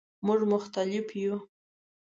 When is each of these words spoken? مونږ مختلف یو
مونږ 0.25 0.41
مختلف 0.53 1.05
یو 1.21 1.35